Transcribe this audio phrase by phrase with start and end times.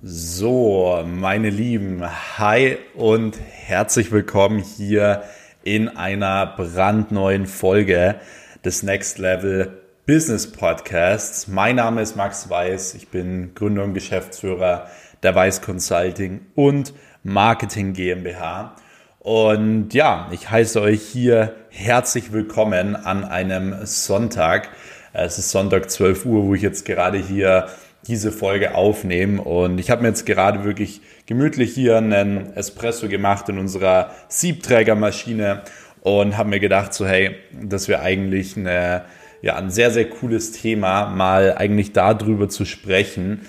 [0.00, 2.04] So, meine Lieben,
[2.38, 5.24] hi und herzlich willkommen hier
[5.64, 8.14] in einer brandneuen Folge
[8.64, 11.48] des Next Level Business Podcasts.
[11.48, 14.86] Mein Name ist Max Weiß, ich bin Gründer und Geschäftsführer
[15.24, 16.94] der Weiß Consulting und
[17.24, 18.76] Marketing GmbH.
[19.18, 24.68] Und ja, ich heiße euch hier herzlich willkommen an einem Sonntag.
[25.12, 27.66] Es ist Sonntag 12 Uhr, wo ich jetzt gerade hier
[28.06, 29.38] diese Folge aufnehmen.
[29.38, 35.62] Und ich habe mir jetzt gerade wirklich gemütlich hier einen Espresso gemacht in unserer Siebträgermaschine
[36.02, 39.04] und habe mir gedacht, so hey, das wäre eigentlich eine,
[39.42, 43.42] ja, ein sehr, sehr cooles Thema, mal eigentlich darüber zu sprechen,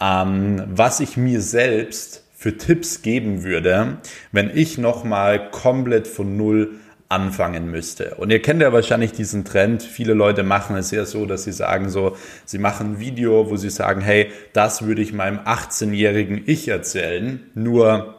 [0.00, 3.98] ähm, was ich mir selbst für Tipps geben würde,
[4.30, 6.74] wenn ich nochmal komplett von Null
[7.08, 8.16] anfangen müsste.
[8.16, 9.82] Und ihr kennt ja wahrscheinlich diesen Trend.
[9.82, 13.56] Viele Leute machen es ja so, dass sie sagen so, sie machen ein Video, wo
[13.56, 17.40] sie sagen, hey, das würde ich meinem 18-jährigen Ich erzählen.
[17.54, 18.16] Nur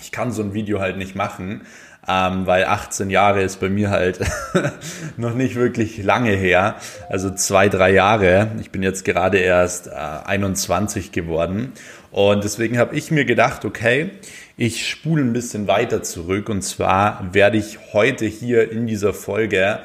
[0.00, 1.62] ich kann so ein Video halt nicht machen,
[2.06, 4.20] ähm, weil 18 Jahre ist bei mir halt
[5.16, 6.76] noch nicht wirklich lange her.
[7.08, 8.52] Also zwei, drei Jahre.
[8.60, 11.72] Ich bin jetzt gerade erst äh, 21 geworden.
[12.10, 14.10] Und deswegen habe ich mir gedacht, okay,
[14.58, 19.78] ich spule ein bisschen weiter zurück und zwar werde ich heute hier in dieser Folge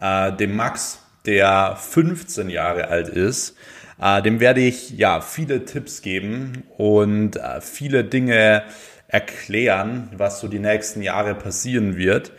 [0.00, 3.56] äh, dem Max, der 15 Jahre alt ist,
[4.00, 8.62] äh, dem werde ich ja viele Tipps geben und äh, viele Dinge
[9.08, 12.30] erklären, was so die nächsten Jahre passieren wird.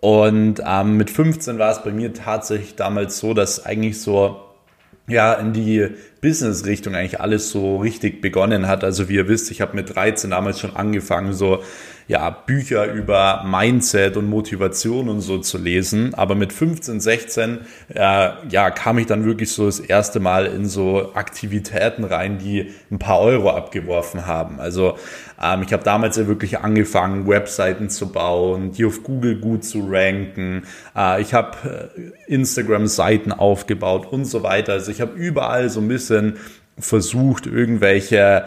[0.00, 4.40] Und ähm, mit 15 war es bei mir tatsächlich damals so, dass eigentlich so
[5.06, 5.90] ja in die
[6.24, 8.82] Business-Richtung eigentlich alles so richtig begonnen hat.
[8.82, 11.62] Also wie ihr wisst, ich habe mit 13 damals schon angefangen, so
[12.06, 16.14] ja, Bücher über Mindset und Motivation und so zu lesen.
[16.14, 17.58] Aber mit 15, 16,
[17.94, 22.72] äh, ja, kam ich dann wirklich so das erste Mal in so Aktivitäten rein, die
[22.90, 24.60] ein paar Euro abgeworfen haben.
[24.60, 24.96] Also
[25.42, 29.86] ähm, ich habe damals ja wirklich angefangen, Webseiten zu bauen, die auf Google gut zu
[29.88, 30.64] ranken.
[30.94, 34.74] Äh, ich habe äh, Instagram-Seiten aufgebaut und so weiter.
[34.74, 36.13] Also ich habe überall so ein bisschen
[36.78, 38.44] versucht, irgendwelche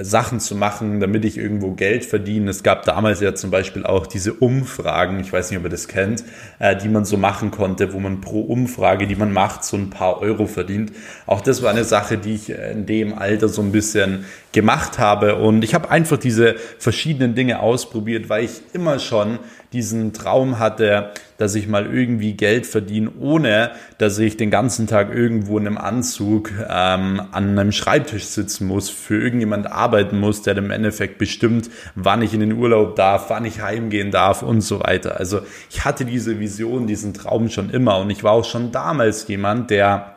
[0.00, 2.50] Sachen zu machen, damit ich irgendwo Geld verdiene.
[2.50, 5.88] Es gab damals ja zum Beispiel auch diese Umfragen, ich weiß nicht, ob ihr das
[5.88, 6.24] kennt,
[6.58, 9.90] äh, die man so machen konnte, wo man pro Umfrage, die man macht, so ein
[9.90, 10.92] paar Euro verdient.
[11.26, 15.36] Auch das war eine Sache, die ich in dem Alter so ein bisschen gemacht habe.
[15.36, 19.38] Und ich habe einfach diese verschiedenen Dinge ausprobiert, weil ich immer schon
[19.72, 25.14] diesen Traum hatte, dass ich mal irgendwie Geld verdiene, ohne dass ich den ganzen Tag
[25.14, 30.56] irgendwo in einem Anzug ähm, an einem Schreibtisch sitzen muss, für irgendjemand arbeiten muss, der
[30.56, 34.80] im Endeffekt bestimmt, wann ich in den Urlaub darf, wann ich heimgehen darf und so
[34.80, 35.18] weiter.
[35.18, 39.28] Also ich hatte diese Vision, diesen Traum schon immer und ich war auch schon damals
[39.28, 40.16] jemand, der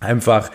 [0.00, 0.50] einfach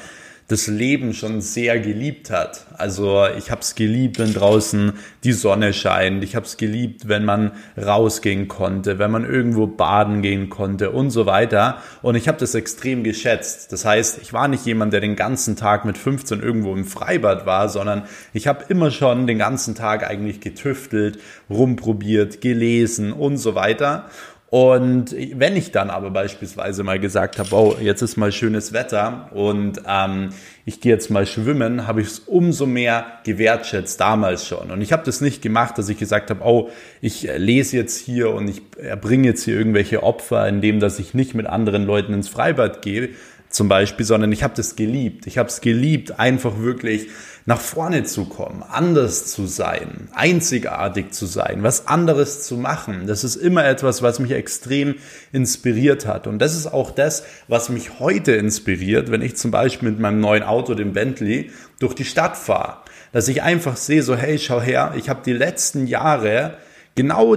[0.49, 2.65] das Leben schon sehr geliebt hat.
[2.75, 4.93] Also ich habe es geliebt, wenn draußen
[5.23, 6.23] die Sonne scheint.
[6.23, 11.11] Ich habe es geliebt, wenn man rausgehen konnte, wenn man irgendwo baden gehen konnte und
[11.11, 11.77] so weiter.
[12.01, 13.71] Und ich habe das extrem geschätzt.
[13.71, 17.45] Das heißt, ich war nicht jemand, der den ganzen Tag mit 15 irgendwo im Freibad
[17.45, 23.53] war, sondern ich habe immer schon den ganzen Tag eigentlich getüftelt, rumprobiert, gelesen und so
[23.53, 24.09] weiter.
[24.49, 29.29] Und wenn ich dann aber beispielsweise mal gesagt habe, oh, jetzt ist mal schönes Wetter
[29.31, 30.29] und ähm,
[30.65, 34.71] ich gehe jetzt mal schwimmen, habe ich es umso mehr gewertschätzt damals schon.
[34.71, 38.31] Und ich habe das nicht gemacht, dass ich gesagt habe, oh, ich lese jetzt hier
[38.31, 42.27] und ich erbringe jetzt hier irgendwelche Opfer, indem dass ich nicht mit anderen Leuten ins
[42.27, 43.09] Freibad gehe,
[43.49, 45.25] zum Beispiel, sondern ich habe das geliebt.
[45.27, 47.07] Ich habe es geliebt, einfach wirklich
[47.45, 53.07] nach vorne zu kommen, anders zu sein, einzigartig zu sein, was anderes zu machen.
[53.07, 54.95] Das ist immer etwas, was mich extrem
[55.31, 56.27] inspiriert hat.
[56.27, 60.19] Und das ist auch das, was mich heute inspiriert, wenn ich zum Beispiel mit meinem
[60.19, 61.49] neuen Auto, dem Bentley,
[61.79, 62.83] durch die Stadt fahre.
[63.13, 66.57] Dass ich einfach sehe, so hey, schau her, ich habe die letzten Jahre
[66.93, 67.35] genau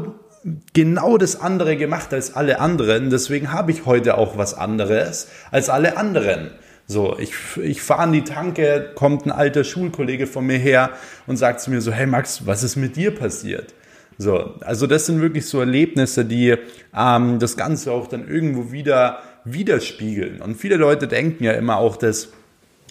[0.72, 3.10] genau das andere gemacht als alle anderen.
[3.10, 6.50] Deswegen habe ich heute auch was anderes als alle anderen.
[6.86, 7.32] So, ich,
[7.62, 10.91] ich fahre an die Tanke, kommt ein alter Schulkollege von mir her
[11.26, 13.74] und sagt zu mir so, hey Max, was ist mit dir passiert?
[14.18, 16.54] So, also das sind wirklich so Erlebnisse, die
[16.95, 20.41] ähm, das Ganze auch dann irgendwo wieder widerspiegeln.
[20.41, 22.28] Und viele Leute denken ja immer auch, dass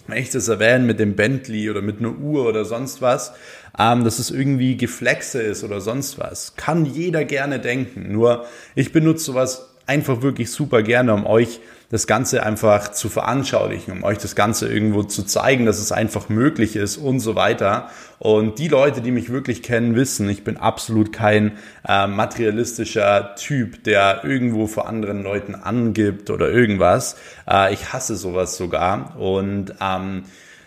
[0.06, 3.32] wenn ich das erwähne mit dem Bentley oder mit einer Uhr oder sonst was,
[3.78, 6.56] ähm, dass es irgendwie Geflexe ist oder sonst was.
[6.56, 8.12] Kann jeder gerne denken.
[8.12, 8.44] Nur
[8.74, 14.02] ich benutze sowas einfach wirklich super gerne, um euch das Ganze einfach zu veranschaulichen, um
[14.02, 17.90] euch das Ganze irgendwo zu zeigen, dass es einfach möglich ist und so weiter.
[18.18, 21.52] Und die Leute, die mich wirklich kennen, wissen, ich bin absolut kein
[21.86, 27.16] äh, materialistischer Typ, der irgendwo vor anderen Leuten angibt oder irgendwas.
[27.46, 29.18] Äh, ich hasse sowas sogar.
[29.18, 30.22] Und ähm,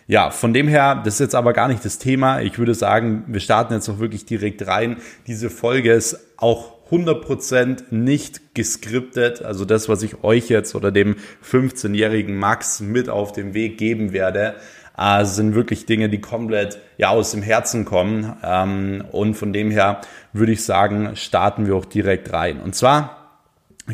[0.07, 2.41] Ja, von dem her, das ist jetzt aber gar nicht das Thema.
[2.41, 4.97] Ich würde sagen, wir starten jetzt auch wirklich direkt rein.
[5.25, 9.41] Diese Folge ist auch 100% nicht geskriptet.
[9.41, 14.13] Also das, was ich euch jetzt oder dem 15-jährigen Max mit auf den Weg geben
[14.13, 14.55] werde,
[14.97, 18.35] äh, sind wirklich Dinge, die komplett ja aus dem Herzen kommen.
[18.43, 20.01] Ähm, und von dem her
[20.33, 22.61] würde ich sagen, starten wir auch direkt rein.
[22.61, 23.41] Und zwar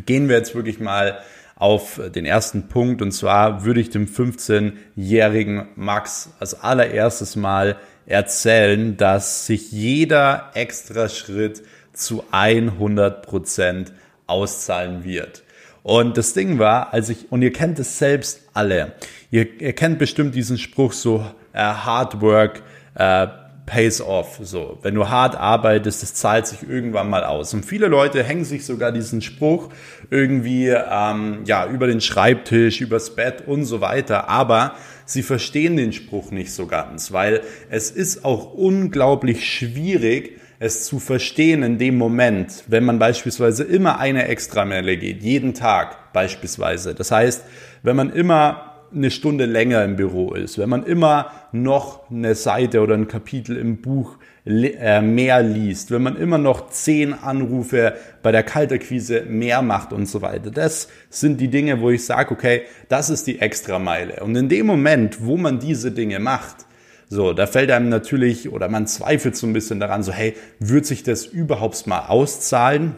[0.05, 1.19] gehen wir jetzt wirklich mal
[1.55, 3.01] auf den ersten Punkt.
[3.01, 11.07] Und zwar würde ich dem 15-jährigen Max als allererstes mal erzählen, dass sich jeder extra
[11.07, 11.61] Schritt
[11.93, 13.93] zu 100 Prozent
[14.27, 15.43] auszahlen wird.
[15.83, 18.93] Und das Ding war, als ich, und ihr kennt es selbst alle,
[19.31, 22.61] ihr, ihr kennt bestimmt diesen Spruch so, uh, Hard Work
[22.99, 23.27] uh,
[23.65, 24.39] pays off.
[24.41, 27.53] So, wenn du hart arbeitest, das zahlt sich irgendwann mal aus.
[27.53, 29.69] Und viele Leute hängen sich sogar diesen Spruch
[30.09, 34.27] irgendwie ähm, ja über den Schreibtisch, übers Bett und so weiter.
[34.29, 40.85] Aber sie verstehen den Spruch nicht so ganz, weil es ist auch unglaublich schwierig, es
[40.85, 46.93] zu verstehen in dem Moment, wenn man beispielsweise immer eine Extrameile geht, jeden Tag beispielsweise.
[46.93, 47.43] Das heißt,
[47.81, 52.81] wenn man immer eine Stunde länger im Büro ist, wenn man immer noch eine Seite
[52.81, 58.31] oder ein Kapitel im Buch äh, mehr liest, wenn man immer noch zehn Anrufe bei
[58.31, 60.51] der Kalterquise mehr macht und so weiter.
[60.51, 64.23] Das sind die Dinge, wo ich sage, okay, das ist die Extrameile.
[64.23, 66.67] Und in dem Moment, wo man diese Dinge macht,
[67.11, 70.85] so, da fällt einem natürlich oder man zweifelt so ein bisschen daran, so, hey, wird
[70.85, 72.95] sich das überhaupt mal auszahlen?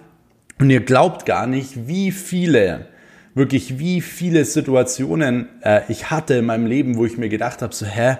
[0.60, 2.86] Und ihr glaubt gar nicht, wie viele
[3.34, 7.74] wirklich, wie viele Situationen äh, ich hatte in meinem Leben, wo ich mir gedacht habe,
[7.74, 8.18] so, hä,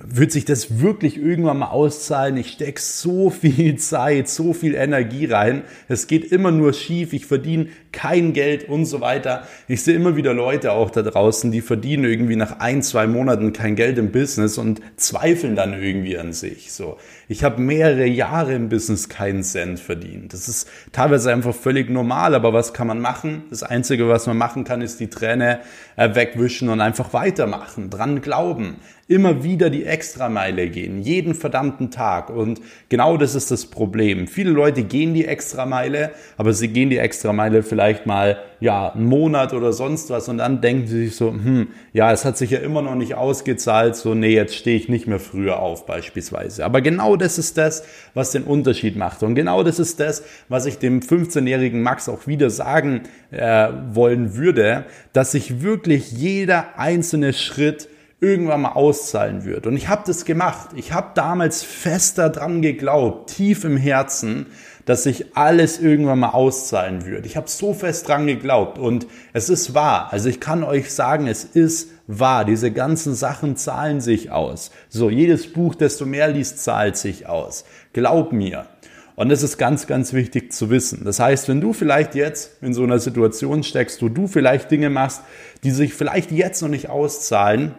[0.00, 2.36] wird sich das wirklich irgendwann mal auszahlen?
[2.36, 5.62] Ich stecke so viel Zeit, so viel Energie rein.
[5.88, 7.12] Es geht immer nur schief.
[7.12, 9.48] Ich verdiene kein Geld und so weiter.
[9.66, 13.52] Ich sehe immer wieder Leute auch da draußen, die verdienen irgendwie nach ein, zwei Monaten
[13.52, 16.72] kein Geld im Business und zweifeln dann irgendwie an sich.
[16.72, 16.98] So.
[17.26, 20.32] Ich habe mehrere Jahre im Business keinen Cent verdient.
[20.32, 23.44] Das ist teilweise einfach völlig normal, aber was kann man machen?
[23.50, 25.60] Das Einzige, was man machen kann, ist die Träne
[25.98, 28.76] wegwischen und einfach weitermachen, dran glauben
[29.08, 32.28] immer wieder die Extrameile gehen, jeden verdammten Tag.
[32.28, 32.60] Und
[32.90, 34.28] genau das ist das Problem.
[34.28, 39.52] Viele Leute gehen die Extrameile, aber sie gehen die Extrameile vielleicht mal ja, einen Monat
[39.52, 42.58] oder sonst was und dann denken sie sich so, hm, ja, es hat sich ja
[42.58, 46.64] immer noch nicht ausgezahlt, so, nee, jetzt stehe ich nicht mehr früher auf beispielsweise.
[46.64, 47.84] Aber genau das ist das,
[48.14, 52.26] was den Unterschied macht und genau das ist das, was ich dem 15-jährigen Max auch
[52.26, 57.88] wieder sagen äh, wollen würde, dass sich wirklich jeder einzelne Schritt
[58.20, 59.66] irgendwann mal auszahlen wird.
[59.66, 60.70] Und ich habe das gemacht.
[60.74, 64.46] Ich habe damals fest daran geglaubt, tief im Herzen,
[64.88, 67.26] dass sich alles irgendwann mal auszahlen wird.
[67.26, 70.08] Ich habe so fest dran geglaubt und es ist wahr.
[70.12, 72.46] Also ich kann euch sagen, es ist wahr.
[72.46, 74.70] Diese ganzen Sachen zahlen sich aus.
[74.88, 77.66] So, jedes Buch, desto mehr liest, zahlt sich aus.
[77.92, 78.64] Glaub mir.
[79.14, 81.04] Und das ist ganz, ganz wichtig zu wissen.
[81.04, 84.88] Das heißt, wenn du vielleicht jetzt in so einer Situation steckst, wo du vielleicht Dinge
[84.88, 85.20] machst,
[85.64, 87.74] die sich vielleicht jetzt noch nicht auszahlen,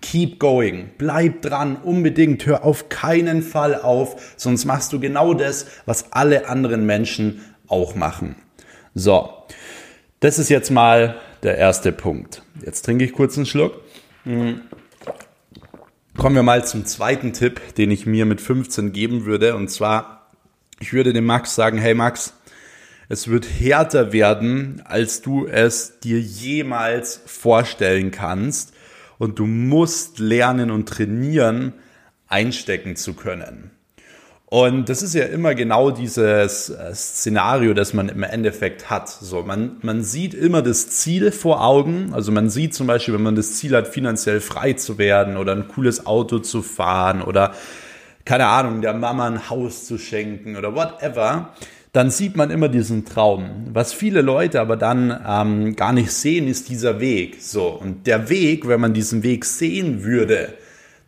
[0.00, 5.66] Keep going, bleib dran, unbedingt, hör auf keinen Fall auf, sonst machst du genau das,
[5.84, 8.36] was alle anderen Menschen auch machen.
[8.94, 9.30] So,
[10.20, 12.42] das ist jetzt mal der erste Punkt.
[12.64, 13.80] Jetzt trinke ich kurz einen Schluck.
[14.24, 14.62] Hm.
[16.16, 19.54] Kommen wir mal zum zweiten Tipp, den ich mir mit 15 geben würde.
[19.54, 20.30] Und zwar,
[20.80, 22.34] ich würde dem Max sagen, hey Max,
[23.08, 28.74] es wird härter werden, als du es dir jemals vorstellen kannst
[29.20, 31.74] und du musst lernen und trainieren,
[32.26, 33.70] einstecken zu können.
[34.46, 39.08] Und das ist ja immer genau dieses äh, Szenario, das man im Endeffekt hat.
[39.08, 42.12] So, man, man sieht immer das Ziel vor Augen.
[42.14, 45.52] Also man sieht zum Beispiel, wenn man das Ziel hat, finanziell frei zu werden oder
[45.52, 47.52] ein cooles Auto zu fahren oder
[48.24, 51.52] keine Ahnung, der Mama ein Haus zu schenken oder whatever
[51.92, 53.66] dann sieht man immer diesen Traum.
[53.72, 57.38] Was viele Leute aber dann ähm, gar nicht sehen, ist dieser Weg.
[57.40, 60.54] So und der Weg, wenn man diesen Weg sehen würde,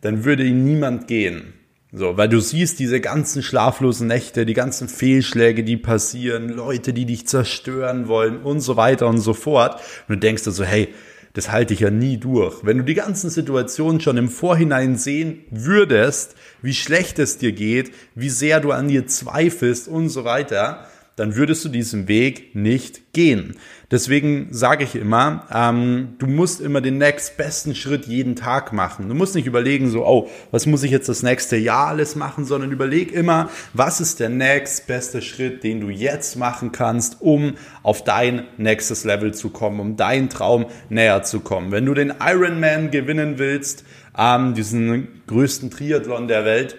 [0.01, 1.53] dann würde ihn niemand gehen.
[1.95, 7.05] So, weil du siehst diese ganzen schlaflosen Nächte, die ganzen Fehlschläge, die passieren, Leute, die
[7.05, 9.79] dich zerstören wollen und so weiter und so fort.
[10.07, 10.89] Und du denkst dir so, hey,
[11.33, 12.63] das halte ich ja nie durch.
[12.63, 17.91] Wenn du die ganzen Situationen schon im Vorhinein sehen würdest, wie schlecht es dir geht,
[18.13, 23.13] wie sehr du an dir zweifelst und so weiter, dann würdest du diesen Weg nicht
[23.13, 23.55] gehen.
[23.91, 29.07] Deswegen sage ich immer, ähm, du musst immer den nächstbesten Schritt jeden Tag machen.
[29.07, 32.45] Du musst nicht überlegen, so, oh, was muss ich jetzt das nächste Jahr alles machen,
[32.45, 37.53] sondern überleg immer, was ist der nächstbeste Schritt, den du jetzt machen kannst, um
[37.83, 41.71] auf dein nächstes Level zu kommen, um deinen Traum näher zu kommen.
[41.71, 43.85] Wenn du den Ironman gewinnen willst,
[44.17, 46.77] ähm, diesen größten Triathlon der Welt,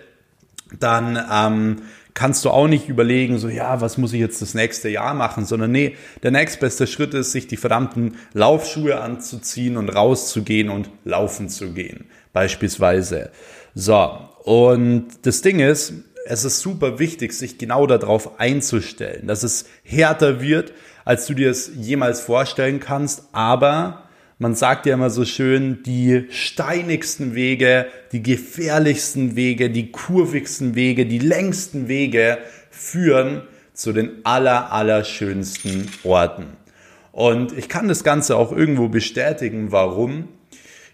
[0.81, 1.83] dann ähm,
[2.15, 5.45] kannst du auch nicht überlegen, so ja, was muss ich jetzt das nächste Jahr machen,
[5.45, 11.49] sondern nee, der nächstbeste Schritt ist, sich die verdammten Laufschuhe anzuziehen und rauszugehen und laufen
[11.49, 13.31] zu gehen, beispielsweise.
[13.75, 15.93] So, und das Ding ist,
[16.27, 20.73] es ist super wichtig, sich genau darauf einzustellen, dass es härter wird,
[21.05, 24.04] als du dir es jemals vorstellen kannst, aber
[24.39, 31.07] man sagt ja immer so schön, die steinigsten Wege, die gefährlichsten Wege, die kurvigsten Wege,
[31.07, 32.39] die längsten Wege
[32.71, 36.47] führen zu den aller, aller schönsten Orten.
[37.13, 39.71] Und ich kann das Ganze auch irgendwo bestätigen.
[39.71, 40.29] Warum?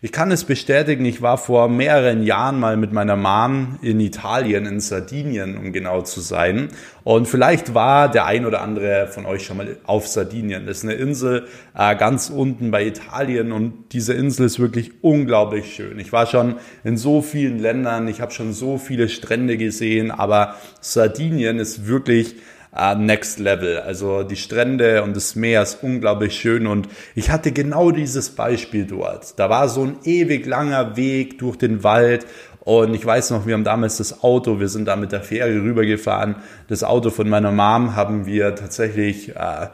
[0.03, 4.65] Ich kann es bestätigen, ich war vor mehreren Jahren mal mit meiner Mom in Italien,
[4.65, 6.69] in Sardinien, um genau zu sein.
[7.05, 10.65] Und vielleicht war der ein oder andere von euch schon mal auf Sardinien.
[10.65, 15.75] Das ist eine Insel äh, ganz unten bei Italien und diese Insel ist wirklich unglaublich
[15.75, 15.99] schön.
[15.99, 20.55] Ich war schon in so vielen Ländern, ich habe schon so viele Strände gesehen, aber
[20.81, 22.37] Sardinien ist wirklich
[22.77, 23.79] uh, next level.
[23.79, 28.87] Also die Strände und das Meer ist unglaublich schön und ich hatte genau dieses Beispiel
[28.87, 29.39] dort.
[29.39, 32.27] Da war so ein ewig langer Weg durch den Wald
[32.61, 35.51] und ich weiß noch, wir haben damals das Auto, wir sind da mit der Fähre
[35.51, 36.37] rübergefahren.
[36.69, 39.69] Das Auto von meiner Mom haben wir tatsächlich äh,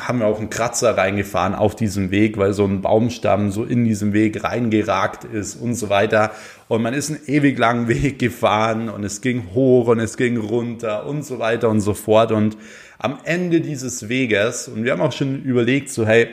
[0.00, 3.84] haben wir auch einen Kratzer reingefahren auf diesem Weg, weil so ein Baumstamm so in
[3.84, 6.32] diesem Weg reingeragt ist und so weiter.
[6.68, 10.36] Und man ist einen ewig langen Weg gefahren und es ging hoch und es ging
[10.38, 12.32] runter und so weiter und so fort.
[12.32, 12.56] Und
[12.98, 16.28] am Ende dieses Weges, und wir haben auch schon überlegt, so hey,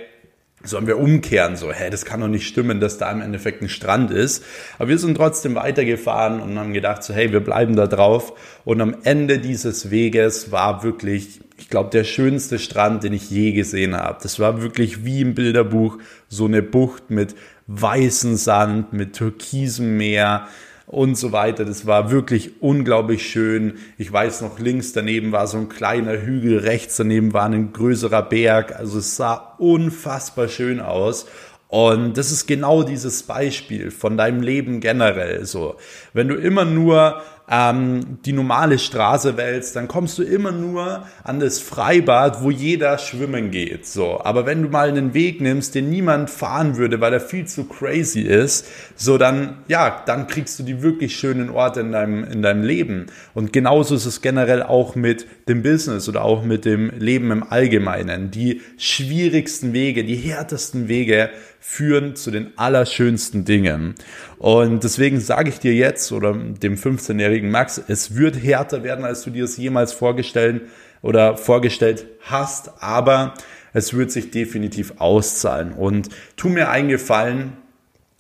[0.64, 3.70] sollen wir umkehren, so, hä, das kann doch nicht stimmen, dass da im Endeffekt ein
[3.70, 4.44] Strand ist.
[4.78, 8.34] Aber wir sind trotzdem weitergefahren und haben gedacht, so, hey, wir bleiben da drauf.
[8.64, 13.52] Und am Ende dieses Weges war wirklich ich glaube, der schönste Strand, den ich je
[13.52, 14.18] gesehen habe.
[14.24, 17.36] Das war wirklich wie im Bilderbuch so eine Bucht mit
[17.68, 20.48] weißem Sand, mit türkisem Meer
[20.92, 21.66] und so weiter.
[21.66, 23.76] Das war wirklich unglaublich schön.
[23.98, 28.24] Ich weiß noch, links daneben war so ein kleiner Hügel, rechts daneben war ein größerer
[28.24, 28.76] Berg.
[28.76, 31.28] Also es sah unfassbar schön aus.
[31.70, 35.78] Und das ist genau dieses Beispiel von deinem Leben generell so.
[36.12, 37.22] Wenn du immer nur
[37.52, 42.98] ähm, die normale Straße wählst, dann kommst du immer nur an das Freibad, wo jeder
[42.98, 43.86] schwimmen geht.
[43.86, 47.46] So, aber wenn du mal einen Weg nimmst, den niemand fahren würde, weil er viel
[47.46, 52.24] zu crazy ist, so dann ja, dann kriegst du die wirklich schönen Orte in deinem
[52.24, 53.08] in deinem Leben.
[53.34, 57.44] Und genauso ist es generell auch mit dem Business oder auch mit dem Leben im
[57.44, 58.32] Allgemeinen.
[58.32, 61.30] Die schwierigsten Wege, die härtesten Wege
[61.62, 63.94] führen zu den allerschönsten Dingen.
[64.40, 69.22] Und deswegen sage ich dir jetzt oder dem 15-jährigen Max, es wird härter werden, als
[69.22, 70.64] du dir es jemals vorgestellt
[71.04, 73.36] oder vorgestellt hast, aber
[73.74, 75.74] es wird sich definitiv auszahlen.
[75.74, 77.54] Und tu mir einen Gefallen,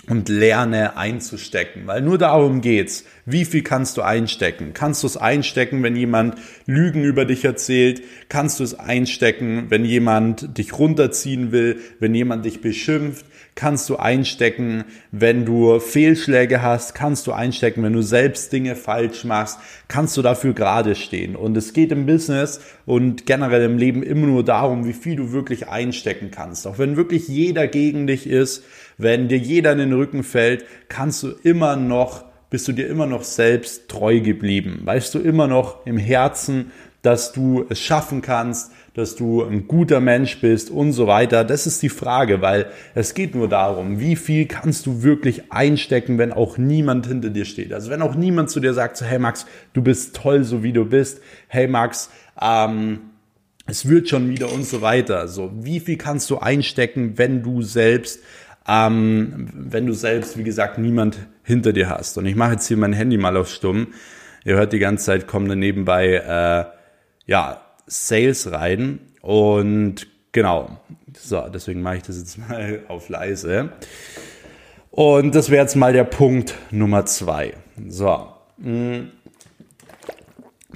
[0.08, 3.06] und lerne einzustecken, weil nur darum geht's.
[3.26, 4.74] Wie viel kannst du einstecken?
[4.74, 8.02] Kannst du es einstecken, wenn jemand Lügen über dich erzählt?
[8.28, 13.26] Kannst du es einstecken, wenn jemand dich runterziehen will, wenn jemand dich beschimpft?
[13.54, 16.96] Kannst du einstecken, wenn du Fehlschläge hast?
[16.96, 19.60] Kannst du einstecken, wenn du selbst Dinge falsch machst?
[19.88, 21.36] Kannst du dafür gerade stehen?
[21.36, 25.34] Und es geht im Business und generell im Leben immer nur darum, wie viel du
[25.34, 26.66] wirklich einstecken kannst.
[26.66, 28.64] Auch wenn wirklich jeder gegen dich ist,
[28.98, 33.06] wenn dir jeder in den Rücken fällt, kannst du immer noch, bist du dir immer
[33.06, 34.82] noch selbst treu geblieben.
[34.84, 36.72] Weißt du immer noch im Herzen,
[37.02, 41.44] dass du es schaffen kannst, dass du ein guter Mensch bist und so weiter.
[41.44, 46.18] Das ist die Frage, weil es geht nur darum, wie viel kannst du wirklich einstecken,
[46.18, 47.74] wenn auch niemand hinter dir steht.
[47.74, 50.74] Also wenn auch niemand zu dir sagt, so, hey Max, du bist toll, so wie
[50.74, 51.22] du bist.
[51.48, 53.00] Hey Max, ähm,
[53.68, 55.28] es wird schon wieder und so weiter.
[55.28, 58.20] So, wie viel kannst du einstecken, wenn du selbst
[58.68, 62.18] ähm, wenn du selbst, wie gesagt, niemand hinter dir hast.
[62.18, 63.88] Und ich mache jetzt hier mein Handy mal auf Stumm.
[64.46, 66.66] Ihr hört die ganze Zeit, kommen da nebenbei äh,
[67.26, 69.00] ja, Sales rein.
[69.22, 70.80] Und genau,
[71.18, 73.72] so, deswegen mache ich das jetzt mal auf leise.
[74.92, 77.54] Und das wäre jetzt mal der Punkt Nummer zwei.
[77.88, 78.28] So.
[78.58, 79.04] Mh.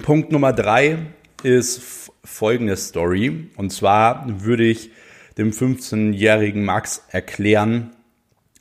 [0.02, 0.98] Punkt Nummer drei
[1.42, 3.50] ist folgende Story.
[3.56, 4.90] Und zwar würde ich
[5.38, 7.90] dem 15-jährigen Max erklären,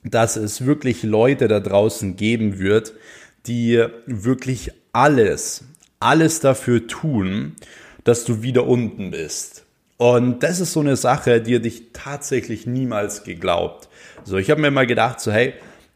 [0.03, 2.93] dass es wirklich Leute da draußen geben wird,
[3.47, 5.65] die wirklich alles,
[5.99, 7.55] alles dafür tun,
[8.03, 9.65] dass du wieder unten bist.
[9.97, 13.87] Und das ist so eine Sache, die hätte ich tatsächlich niemals geglaubt.
[14.23, 15.53] So, ich habe mir immer gedacht, so hey,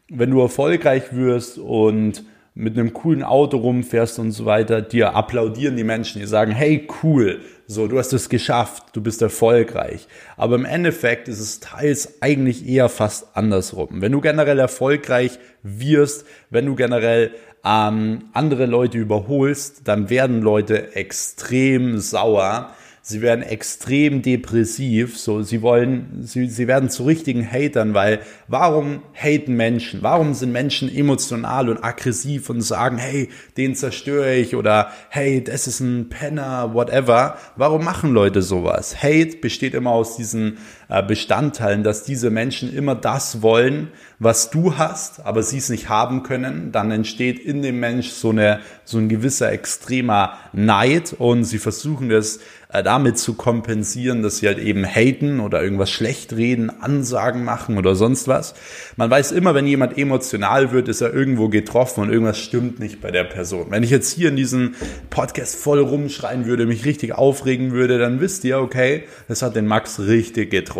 [0.08, 5.76] wenn du erfolgreich wirst und mit einem coolen Auto rumfährst und so weiter, dir applaudieren
[5.76, 10.08] die Menschen, die sagen, hey, cool, so, du hast es geschafft, du bist erfolgreich.
[10.36, 14.02] Aber im Endeffekt ist es teils eigentlich eher fast andersrum.
[14.02, 17.30] Wenn du generell erfolgreich wirst, wenn du generell
[17.64, 25.62] ähm, andere Leute überholst, dann werden Leute extrem sauer, sie werden extrem depressiv, so sie
[25.62, 30.02] wollen, sie, sie werden zu richtigen Hatern, weil warum haten Menschen?
[30.02, 35.66] Warum sind Menschen emotional und aggressiv und sagen, hey, den zerstöre ich oder hey, das
[35.66, 37.36] ist ein Penner, whatever?
[37.56, 39.02] Warum machen Leute sowas?
[39.02, 40.58] Hate besteht immer aus diesen
[41.06, 46.24] Bestandteilen, dass diese Menschen immer das wollen, was du hast, aber sie es nicht haben
[46.24, 46.72] können.
[46.72, 52.08] Dann entsteht in dem Mensch so eine, so ein gewisser extremer Neid und sie versuchen
[52.08, 52.40] das
[52.72, 57.78] äh, damit zu kompensieren, dass sie halt eben haten oder irgendwas schlecht reden, Ansagen machen
[57.78, 58.54] oder sonst was.
[58.96, 63.00] Man weiß immer, wenn jemand emotional wird, ist er irgendwo getroffen und irgendwas stimmt nicht
[63.00, 63.68] bei der Person.
[63.70, 64.74] Wenn ich jetzt hier in diesem
[65.08, 69.66] Podcast voll rumschreien würde, mich richtig aufregen würde, dann wisst ihr, okay, das hat den
[69.66, 70.79] Max richtig getroffen.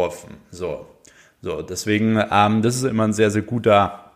[0.50, 0.86] So,
[1.42, 4.12] so deswegen, ähm, das ist immer ein sehr, sehr guter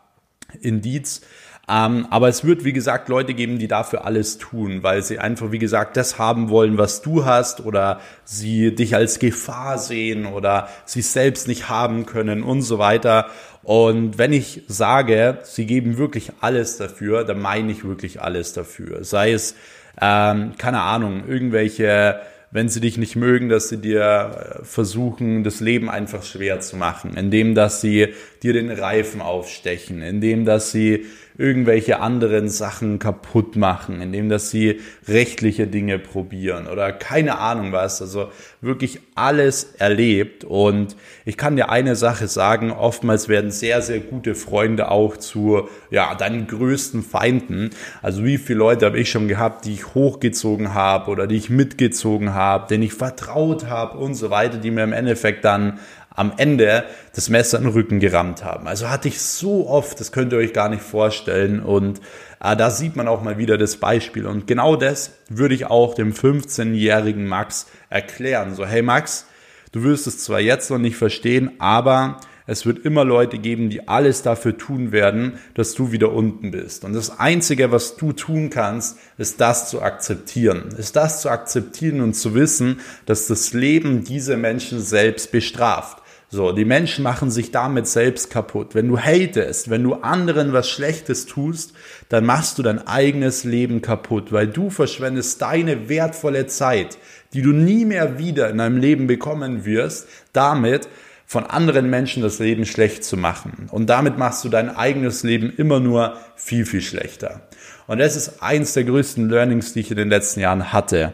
[0.60, 1.22] Indiz.
[1.66, 5.50] Ähm, aber es wird, wie gesagt, Leute geben, die dafür alles tun, weil sie einfach,
[5.50, 10.68] wie gesagt, das haben wollen, was du hast oder sie dich als Gefahr sehen oder
[10.84, 13.28] sie selbst nicht haben können und so weiter.
[13.62, 19.02] Und wenn ich sage, sie geben wirklich alles dafür, dann meine ich wirklich alles dafür.
[19.02, 19.54] Sei es,
[19.98, 22.20] ähm, keine Ahnung, irgendwelche
[22.54, 26.76] wenn sie dich nicht mögen, dass sie dir äh, versuchen, das Leben einfach schwer zu
[26.76, 31.04] machen, indem dass sie dir den Reifen aufstechen, indem dass sie
[31.36, 38.00] irgendwelche anderen Sachen kaputt machen, indem dass sie rechtliche Dinge probieren oder keine Ahnung was.
[38.00, 38.28] Also
[38.60, 40.44] wirklich alles erlebt.
[40.44, 45.68] Und ich kann dir eine Sache sagen, oftmals werden sehr, sehr gute Freunde auch zu,
[45.90, 47.70] ja, deinen größten Feinden.
[48.00, 51.50] Also wie viele Leute habe ich schon gehabt, die ich hochgezogen habe oder die ich
[51.50, 55.80] mitgezogen habe, denen ich vertraut habe und so weiter, die mir im Endeffekt dann
[56.14, 58.66] am Ende das Messer in den Rücken gerammt haben.
[58.66, 61.60] Also hatte ich so oft, das könnt ihr euch gar nicht vorstellen.
[61.60, 62.00] Und
[62.40, 64.26] äh, da sieht man auch mal wieder das Beispiel.
[64.26, 68.54] Und genau das würde ich auch dem 15-jährigen Max erklären.
[68.54, 69.26] So, hey Max,
[69.72, 73.88] du wirst es zwar jetzt noch nicht verstehen, aber es wird immer Leute geben, die
[73.88, 76.84] alles dafür tun werden, dass du wieder unten bist.
[76.84, 80.68] Und das Einzige, was du tun kannst, ist das zu akzeptieren.
[80.76, 86.03] Ist das zu akzeptieren und zu wissen, dass das Leben diese Menschen selbst bestraft.
[86.30, 88.74] So, die Menschen machen sich damit selbst kaputt.
[88.74, 91.74] Wenn du hatest, wenn du anderen was Schlechtes tust,
[92.08, 96.98] dann machst du dein eigenes Leben kaputt, weil du verschwendest deine wertvolle Zeit,
[97.34, 100.88] die du nie mehr wieder in deinem Leben bekommen wirst, damit
[101.26, 103.68] von anderen Menschen das Leben schlecht zu machen.
[103.70, 107.42] Und damit machst du dein eigenes Leben immer nur viel, viel schlechter.
[107.86, 111.12] Und das ist eins der größten Learnings, die ich in den letzten Jahren hatte.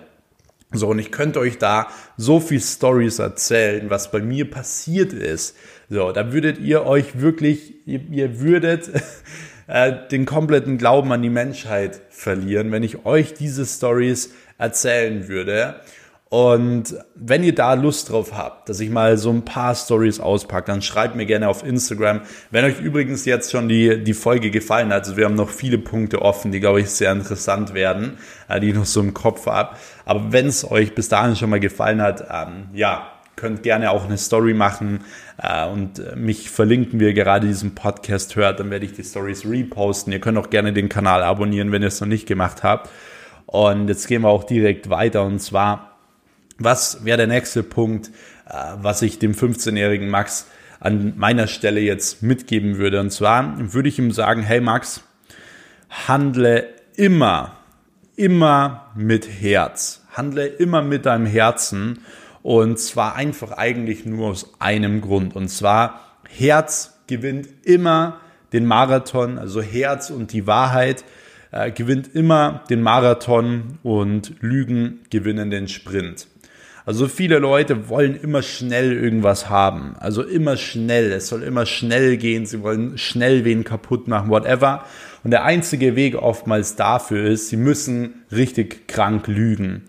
[0.73, 5.57] So, und ich könnte euch da so viel Stories erzählen, was bei mir passiert ist.
[5.89, 8.89] So, da würdet ihr euch wirklich, ihr, ihr würdet
[9.67, 15.81] äh, den kompletten Glauben an die Menschheit verlieren, wenn ich euch diese Stories erzählen würde.
[16.31, 20.71] Und wenn ihr da Lust drauf habt, dass ich mal so ein paar Stories auspacke,
[20.71, 22.21] dann schreibt mir gerne auf Instagram.
[22.53, 25.77] Wenn euch übrigens jetzt schon die, die Folge gefallen hat, also wir haben noch viele
[25.77, 28.17] Punkte offen, die, glaube ich, sehr interessant werden,
[28.49, 29.77] äh, die ich noch so im Kopf habe.
[30.05, 34.05] Aber wenn es euch bis dahin schon mal gefallen hat, ähm, ja, könnt gerne auch
[34.05, 35.01] eine Story machen
[35.43, 39.03] äh, und äh, mich verlinken, wie ihr gerade diesen Podcast hört, dann werde ich die
[39.03, 40.13] Stories reposten.
[40.13, 42.89] Ihr könnt auch gerne den Kanal abonnieren, wenn ihr es noch nicht gemacht habt.
[43.47, 45.90] Und jetzt gehen wir auch direkt weiter und zwar
[46.61, 48.09] was wäre der nächste Punkt,
[48.47, 50.47] äh, was ich dem 15-jährigen Max
[50.79, 53.01] an meiner Stelle jetzt mitgeben würde?
[53.01, 55.03] Und zwar würde ich ihm sagen, hey Max,
[55.89, 57.57] handle immer,
[58.15, 60.05] immer mit Herz.
[60.13, 62.01] Handle immer mit deinem Herzen.
[62.43, 65.35] Und zwar einfach eigentlich nur aus einem Grund.
[65.35, 68.21] Und zwar, Herz gewinnt immer
[68.53, 71.05] den Marathon, also Herz und die Wahrheit
[71.53, 76.27] äh, gewinnt immer den Marathon und Lügen gewinnen den Sprint.
[76.87, 79.95] Also viele Leute wollen immer schnell irgendwas haben.
[79.99, 81.13] Also immer schnell.
[81.13, 82.47] Es soll immer schnell gehen.
[82.47, 84.85] Sie wollen schnell wen kaputt machen, whatever.
[85.23, 89.83] Und der einzige Weg oftmals dafür ist, sie müssen richtig krank lügen.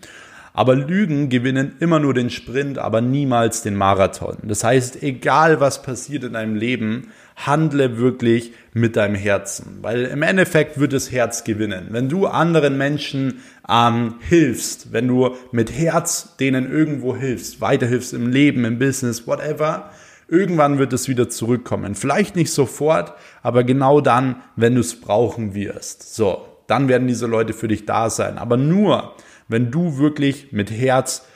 [0.54, 4.36] Aber Lügen gewinnen immer nur den Sprint, aber niemals den Marathon.
[4.42, 9.78] Das heißt, egal was passiert in deinem Leben, handle wirklich mit deinem Herzen.
[9.80, 11.88] Weil im Endeffekt wird das Herz gewinnen.
[11.90, 18.30] Wenn du anderen Menschen ähm, hilfst, wenn du mit Herz denen irgendwo hilfst, weiterhilfst im
[18.30, 19.90] Leben, im Business, whatever,
[20.28, 21.94] irgendwann wird es wieder zurückkommen.
[21.94, 26.14] Vielleicht nicht sofort, aber genau dann, wenn du es brauchen wirst.
[26.14, 28.38] So, dann werden diese Leute für dich da sein.
[28.38, 29.14] Aber nur,
[29.52, 31.26] wenn du wirklich mit Herz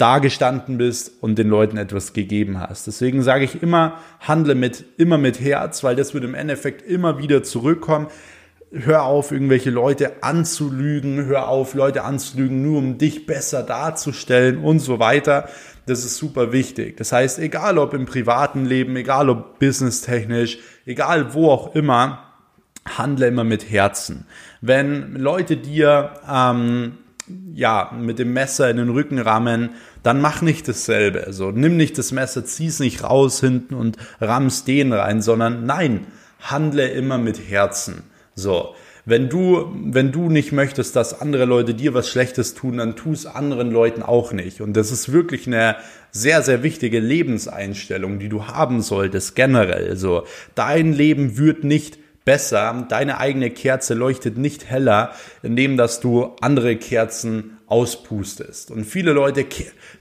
[0.00, 2.86] dagestanden bist und den Leuten etwas gegeben hast.
[2.86, 7.18] Deswegen sage ich immer, handle mit, immer mit Herz, weil das wird im Endeffekt immer
[7.18, 8.08] wieder zurückkommen.
[8.72, 14.78] Hör auf, irgendwelche Leute anzulügen, hör auf, Leute anzulügen, nur um dich besser darzustellen und
[14.78, 15.48] so weiter.
[15.86, 16.96] Das ist super wichtig.
[16.96, 22.30] Das heißt, egal ob im privaten Leben, egal ob businesstechnisch, egal wo auch immer,
[22.86, 24.26] handle immer mit Herzen.
[24.60, 26.98] Wenn Leute dir ähm,
[27.54, 29.70] ja, mit dem Messer in den Rücken rammen,
[30.02, 31.26] dann mach nicht dasselbe.
[31.26, 36.06] Also nimm nicht das Messer, zieh's nicht raus hinten und rammst den rein, sondern nein,
[36.40, 38.02] handle immer mit Herzen.
[38.34, 38.74] So.
[39.06, 43.12] Wenn du, wenn du nicht möchtest, dass andere Leute dir was Schlechtes tun, dann tu
[43.12, 44.60] es anderen Leuten auch nicht.
[44.60, 45.76] Und das ist wirklich eine
[46.10, 49.88] sehr, sehr wichtige Lebenseinstellung, die du haben solltest, generell.
[49.88, 51.98] Also, dein Leben wird nicht
[52.30, 58.70] besser, deine eigene Kerze leuchtet nicht heller, indem dass du andere Kerzen auspustest.
[58.70, 59.44] Und viele Leute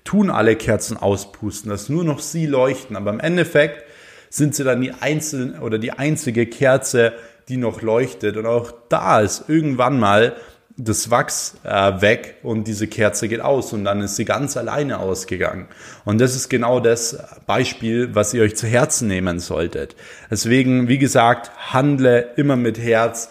[0.04, 3.84] tun alle Kerzen auspusten, dass nur noch sie leuchten, aber im Endeffekt
[4.30, 7.14] sind sie dann die einzelne oder die einzige Kerze,
[7.48, 8.38] die noch leuchtet.
[8.38, 10.36] Und auch da ist irgendwann mal
[10.82, 15.00] das Wachs äh, weg und diese Kerze geht aus und dann ist sie ganz alleine
[15.00, 15.68] ausgegangen.
[16.06, 19.98] Und das ist genau das Beispiel, was ihr euch zu Herzen nehmen solltet.
[20.32, 23.30] Deswegen, wie gesagt, handle immer mit Herz,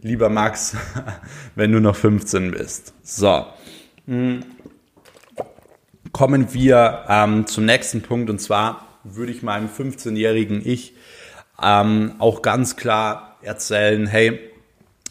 [0.00, 0.76] lieber Max,
[1.54, 2.92] wenn du noch 15 bist.
[3.02, 3.46] So.
[4.06, 4.44] Hm.
[6.10, 10.94] Kommen wir ähm, zum nächsten Punkt und zwar würde ich meinem 15-jährigen Ich
[11.62, 14.40] ähm, auch ganz klar erzählen, hey,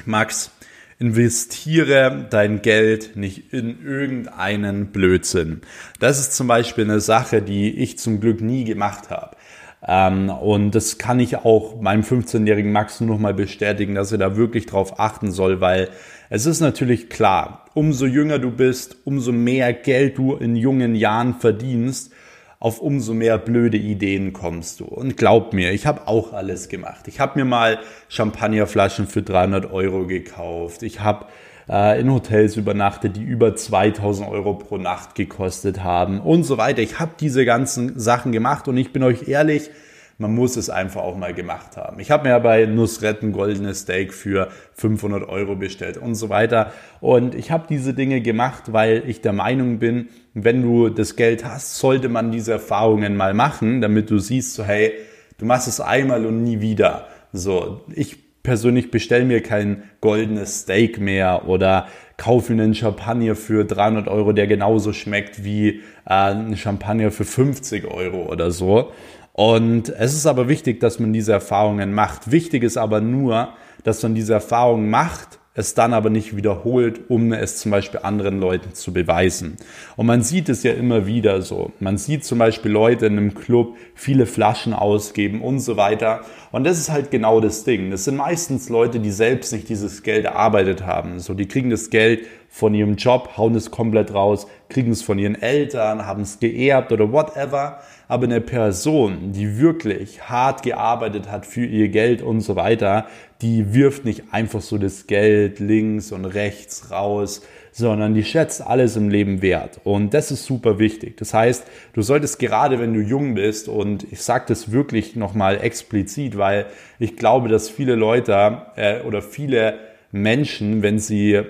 [0.06, 0.52] Max,
[1.00, 5.62] investiere dein Geld nicht in irgendeinen Blödsinn.
[6.00, 9.38] Das ist zum Beispiel eine Sache, die ich zum Glück nie gemacht habe.
[9.86, 14.18] Ähm, und das kann ich auch meinem 15-jährigen Max nur noch mal bestätigen, dass er
[14.18, 15.90] da wirklich drauf achten soll, weil
[16.30, 21.36] es ist natürlich klar, umso jünger du bist, umso mehr Geld du in jungen Jahren
[21.36, 22.12] verdienst,
[22.60, 24.86] auf umso mehr blöde Ideen kommst du.
[24.86, 27.08] Und glaub mir, ich habe auch alles gemacht.
[27.08, 30.82] Ich habe mir mal Champagnerflaschen für 300 Euro gekauft.
[30.82, 31.28] Ich habe
[31.70, 36.82] äh, in Hotels übernachtet, die über 2000 Euro pro Nacht gekostet haben und so weiter.
[36.82, 39.70] Ich habe diese ganzen Sachen gemacht und ich bin euch ehrlich,
[40.18, 42.00] man muss es einfach auch mal gemacht haben.
[42.00, 46.30] Ich habe mir ja bei Nussret ein goldenes Steak für 500 Euro bestellt und so
[46.30, 46.72] weiter.
[47.02, 51.46] Und ich habe diese Dinge gemacht, weil ich der Meinung bin, wenn du das Geld
[51.46, 54.94] hast, sollte man diese Erfahrungen mal machen, damit du siehst, so hey,
[55.38, 57.08] du machst es einmal und nie wieder.
[57.32, 64.08] So, ich persönlich bestelle mir kein goldenes Steak mehr oder kaufe einen Champagner für 300
[64.08, 68.92] Euro, der genauso schmeckt wie äh, ein Champagner für 50 Euro oder so.
[69.40, 72.32] Und es ist aber wichtig, dass man diese Erfahrungen macht.
[72.32, 73.50] Wichtig ist aber nur,
[73.84, 78.40] dass man diese Erfahrungen macht, es dann aber nicht wiederholt, um es zum Beispiel anderen
[78.40, 79.58] Leuten zu beweisen.
[79.96, 81.72] Und man sieht es ja immer wieder so.
[81.80, 86.22] Man sieht zum Beispiel Leute in einem Club viele Flaschen ausgeben und so weiter.
[86.52, 87.92] Und das ist halt genau das Ding.
[87.92, 91.20] Das sind meistens Leute, die selbst nicht dieses Geld erarbeitet haben.
[91.20, 95.20] So, die kriegen das Geld von ihrem Job, hauen es komplett raus, kriegen es von
[95.20, 101.46] ihren Eltern, haben es geerbt oder whatever aber eine Person, die wirklich hart gearbeitet hat
[101.46, 103.08] für ihr Geld und so weiter,
[103.42, 108.96] die wirft nicht einfach so das Geld links und rechts raus, sondern die schätzt alles
[108.96, 109.82] im Leben wert.
[109.84, 111.18] Und das ist super wichtig.
[111.18, 115.62] Das heißt, du solltest gerade, wenn du jung bist, und ich sage das wirklich nochmal
[115.62, 116.66] explizit, weil
[116.98, 119.76] ich glaube, dass viele Leute äh, oder viele
[120.12, 121.42] Menschen, wenn sie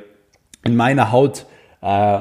[0.67, 1.45] in meiner Haut
[1.81, 2.19] äh,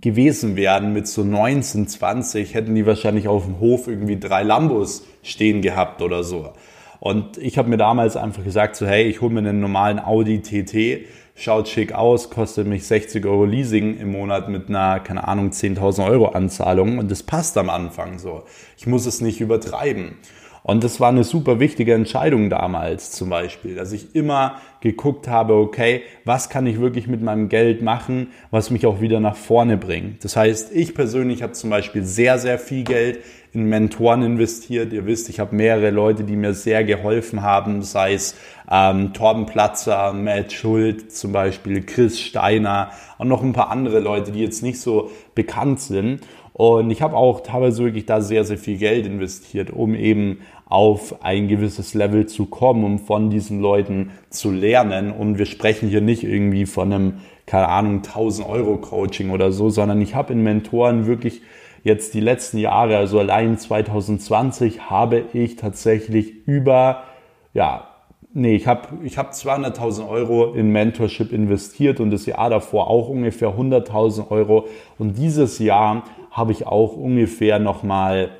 [0.00, 5.06] gewesen wären mit so 19, 20, hätten die wahrscheinlich auf dem Hof irgendwie drei Lambos
[5.22, 6.52] stehen gehabt oder so.
[6.98, 10.40] Und ich habe mir damals einfach gesagt, so hey, ich hole mir einen normalen Audi
[10.40, 15.50] TT, schaut schick aus, kostet mich 60 Euro Leasing im Monat mit einer, keine Ahnung,
[15.50, 18.44] 10.000 Euro Anzahlung und das passt am Anfang so.
[18.76, 20.16] Ich muss es nicht übertreiben.
[20.62, 25.54] Und das war eine super wichtige Entscheidung damals zum Beispiel, dass ich immer geguckt habe,
[25.54, 29.76] okay, was kann ich wirklich mit meinem Geld machen, was mich auch wieder nach vorne
[29.76, 30.24] bringt.
[30.24, 33.20] Das heißt, ich persönlich habe zum Beispiel sehr, sehr viel Geld
[33.52, 34.92] in Mentoren investiert.
[34.92, 38.34] Ihr wisst, ich habe mehrere Leute, die mir sehr geholfen haben, sei es
[38.70, 44.32] ähm, Torben Platzer, Matt Schuld zum Beispiel, Chris Steiner und noch ein paar andere Leute,
[44.32, 46.20] die jetzt nicht so bekannt sind.
[46.52, 51.22] Und ich habe auch teilweise wirklich da sehr, sehr viel Geld investiert, um eben auf
[51.22, 55.12] ein gewisses Level zu kommen, um von diesen Leuten zu lernen.
[55.12, 57.14] Und wir sprechen hier nicht irgendwie von einem,
[57.46, 61.42] keine Ahnung, 1000 Euro Coaching oder so, sondern ich habe in Mentoren wirklich
[61.84, 67.02] jetzt die letzten Jahre, also allein 2020, habe ich tatsächlich über,
[67.54, 67.91] ja,
[68.34, 73.08] nee, ich habe ich hab 200.000 Euro in Mentorship investiert und das Jahr davor auch
[73.08, 74.66] ungefähr 100.000 Euro.
[74.98, 78.30] Und dieses Jahr habe ich auch ungefähr nochmal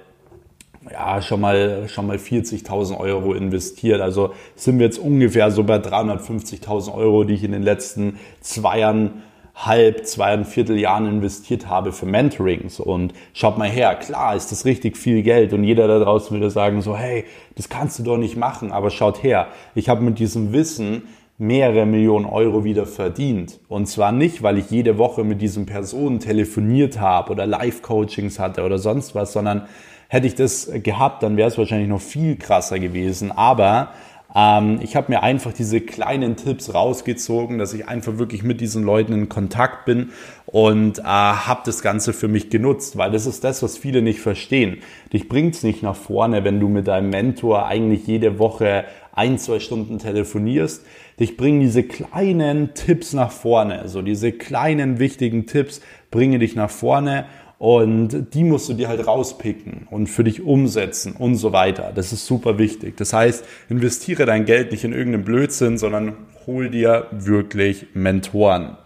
[0.90, 4.00] ja, schon mal, schon mal 40.000 Euro investiert.
[4.00, 8.80] Also sind wir jetzt ungefähr so bei 350.000 Euro, die ich in den letzten zwei
[8.80, 9.22] Jahren
[9.54, 12.80] halb, zweieinviertel Jahren investiert habe für Mentorings.
[12.80, 16.50] Und schaut mal her, klar ist das richtig viel Geld und jeder da draußen würde
[16.50, 17.24] sagen so, hey,
[17.56, 18.72] das kannst du doch nicht machen.
[18.72, 21.02] Aber schaut her, ich habe mit diesem Wissen
[21.38, 23.58] mehrere Millionen Euro wieder verdient.
[23.68, 28.62] Und zwar nicht, weil ich jede Woche mit diesen Personen telefoniert habe oder Live-Coachings hatte
[28.62, 29.66] oder sonst was, sondern
[30.08, 33.32] hätte ich das gehabt, dann wäre es wahrscheinlich noch viel krasser gewesen.
[33.32, 33.88] Aber
[34.34, 38.82] ähm, ich habe mir einfach diese kleinen Tipps rausgezogen, dass ich einfach wirklich mit diesen
[38.82, 40.10] Leuten in Kontakt bin
[40.46, 44.20] und äh, habe das Ganze für mich genutzt, weil das ist das, was viele nicht
[44.20, 44.78] verstehen.
[45.12, 49.60] Dich bringt's nicht nach vorne, wenn du mit deinem Mentor eigentlich jede Woche ein, zwei
[49.60, 50.84] Stunden telefonierst.
[51.20, 53.80] Dich bringen diese kleinen Tipps nach vorne.
[53.80, 57.26] Also diese kleinen wichtigen Tipps bringen dich nach vorne
[57.62, 61.92] und die musst du dir halt rauspicken und für dich umsetzen und so weiter.
[61.94, 62.96] Das ist super wichtig.
[62.96, 68.78] Das heißt, investiere dein Geld nicht in irgendeinen Blödsinn, sondern hol dir wirklich Mentoren.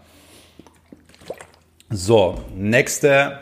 [1.89, 3.39] So, nächste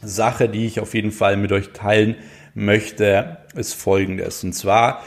[0.00, 2.14] Sache, die ich auf jeden Fall mit euch teilen
[2.54, 4.44] möchte, ist folgendes.
[4.44, 5.02] Und zwar,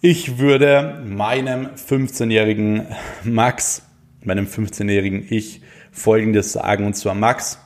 [0.00, 2.86] ich würde meinem 15-jährigen
[3.22, 3.82] Max,
[4.24, 5.60] meinem 15-jährigen Ich
[5.92, 6.86] folgendes sagen.
[6.86, 7.58] Und zwar, Max,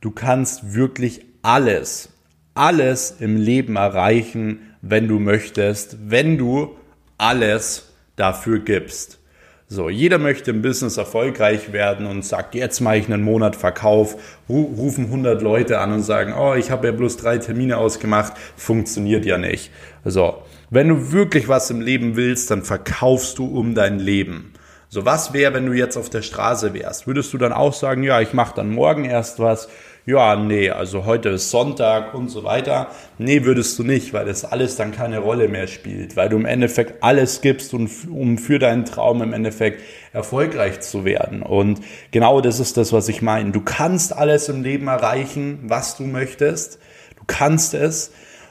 [0.00, 2.10] Du kannst wirklich alles,
[2.54, 6.76] alles im Leben erreichen, wenn du möchtest, wenn du
[7.16, 9.18] alles dafür gibst.
[9.66, 14.16] So, jeder möchte im Business erfolgreich werden und sagt, jetzt mache ich einen Monat Verkauf,
[14.48, 19.26] rufen 100 Leute an und sagen, oh, ich habe ja bloß drei Termine ausgemacht, funktioniert
[19.26, 19.72] ja nicht.
[20.04, 24.52] So, wenn du wirklich was im Leben willst, dann verkaufst du um dein Leben.
[24.90, 27.06] So, was wäre, wenn du jetzt auf der Straße wärst?
[27.06, 29.68] Würdest du dann auch sagen, ja, ich mache dann morgen erst was?
[30.08, 32.90] Ja, nee, also heute ist Sonntag und so weiter.
[33.18, 36.46] Nee, würdest du nicht, weil das alles dann keine Rolle mehr spielt, weil du im
[36.46, 39.82] Endeffekt alles gibst, um für deinen Traum im Endeffekt
[40.14, 41.42] erfolgreich zu werden.
[41.42, 43.50] Und genau das ist das, was ich meine.
[43.50, 46.78] Du kannst alles im Leben erreichen, was du möchtest.
[47.18, 48.10] Du kannst es.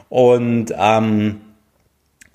[0.09, 1.41] Und ähm,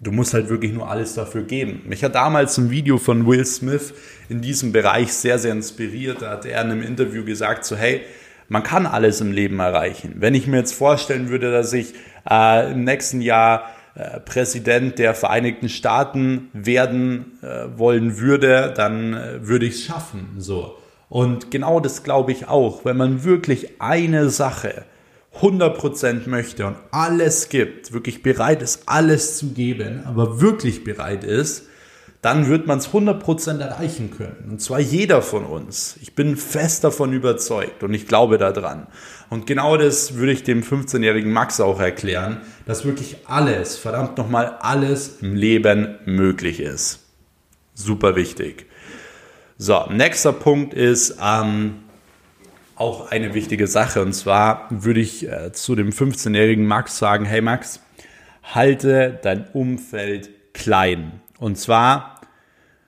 [0.05, 1.83] Du musst halt wirklich nur alles dafür geben.
[1.87, 3.95] Mich hat damals ein Video von Will Smith
[4.29, 6.23] in diesem Bereich sehr, sehr inspiriert.
[6.23, 8.01] Da hat er in einem Interview gesagt, so hey,
[8.53, 10.17] man kann alles im Leben erreichen.
[10.19, 11.95] Wenn ich mir jetzt vorstellen würde, dass ich
[12.29, 19.49] äh, im nächsten Jahr äh, Präsident der Vereinigten Staaten werden äh, wollen würde, dann äh,
[19.49, 20.35] würde ich es schaffen.
[20.37, 20.77] So.
[21.09, 22.85] Und genau das glaube ich auch.
[22.85, 24.85] Wenn man wirklich eine Sache
[25.41, 31.69] 100% möchte und alles gibt, wirklich bereit ist, alles zu geben, aber wirklich bereit ist,
[32.23, 34.51] dann wird man es 100% erreichen können.
[34.53, 35.99] Und zwar jeder von uns.
[36.01, 38.87] Ich bin fest davon überzeugt und ich glaube daran.
[39.29, 44.57] Und genau das würde ich dem 15-jährigen Max auch erklären, dass wirklich alles, verdammt nochmal
[44.61, 47.01] alles im Leben möglich ist.
[47.75, 48.67] Super wichtig.
[49.59, 51.83] So, nächster Punkt ist, ähm,
[52.77, 54.01] auch eine wichtige Sache.
[54.01, 57.81] Und zwar würde ich äh, zu dem 15-jährigen Max sagen, hey Max,
[58.45, 61.22] halte dein Umfeld klein.
[61.43, 62.21] Und zwar,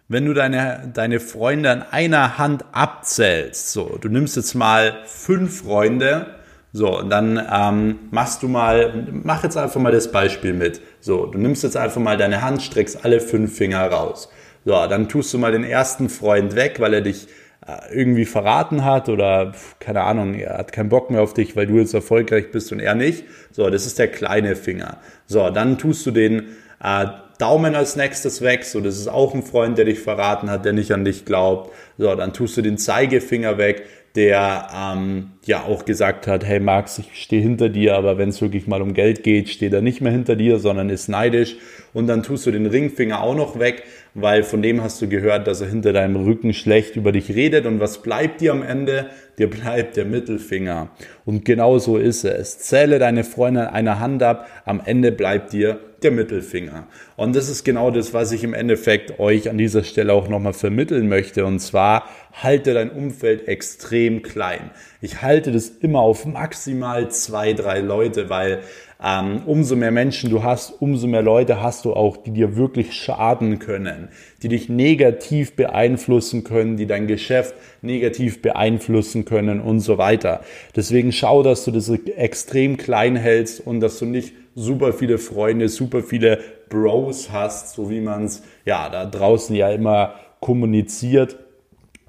[0.06, 5.62] wenn du deine, deine Freunde an einer Hand abzählst, so, du nimmst jetzt mal fünf
[5.62, 6.26] Freunde,
[6.72, 10.80] so, und dann ähm, machst du mal, mach jetzt einfach mal das Beispiel mit.
[11.00, 14.28] So, du nimmst jetzt einfach mal deine Hand, streckst alle fünf Finger raus.
[14.64, 17.26] So, dann tust du mal den ersten Freund weg, weil er dich
[17.66, 21.66] äh, irgendwie verraten hat oder keine Ahnung, er hat keinen Bock mehr auf dich, weil
[21.66, 23.24] du jetzt erfolgreich bist und er nicht.
[23.50, 24.98] So, das ist der kleine Finger.
[25.26, 27.06] So, dann tust du den äh,
[27.38, 30.72] Daumen als nächstes weg, so das ist auch ein Freund, der dich verraten hat, der
[30.72, 31.72] nicht an dich glaubt.
[31.98, 33.82] So, dann tust du den Zeigefinger weg,
[34.14, 38.40] der ähm, ja auch gesagt hat, hey Max, ich stehe hinter dir, aber wenn es
[38.40, 41.56] wirklich mal um Geld geht, steht er nicht mehr hinter dir, sondern ist neidisch.
[41.92, 43.82] Und dann tust du den Ringfinger auch noch weg,
[44.14, 47.66] weil von dem hast du gehört, dass er hinter deinem Rücken schlecht über dich redet.
[47.66, 49.06] Und was bleibt dir am Ende?
[49.38, 50.90] Dir bleibt der Mittelfinger.
[51.24, 52.60] Und genau so ist es.
[52.60, 56.86] Zähle deine Freunde an einer Hand ab, am Ende bleibt dir der Mittelfinger.
[57.16, 60.52] Und das ist genau das, was ich im Endeffekt euch an dieser Stelle auch nochmal
[60.52, 61.44] vermitteln möchte.
[61.44, 64.70] Und zwar halte dein Umfeld extrem klein.
[65.00, 68.60] Ich halte das immer auf maximal zwei, drei Leute, weil
[69.04, 72.94] ähm, umso mehr Menschen du hast, umso mehr Leute hast du auch, die dir wirklich
[72.94, 74.08] schaden können,
[74.42, 80.40] die dich negativ beeinflussen können, die dein Geschäft negativ beeinflussen können und so weiter.
[80.74, 85.68] Deswegen schau, dass du das extrem klein hältst und dass du nicht super viele Freunde,
[85.68, 86.38] super viele
[86.70, 91.36] Bros hast, so wie man es ja da draußen ja immer kommuniziert